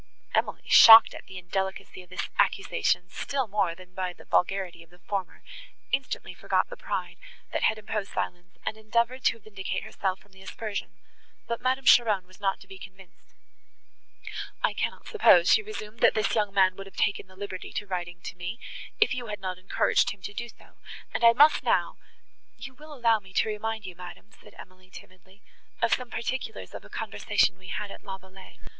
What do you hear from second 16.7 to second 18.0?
would have taken the liberty of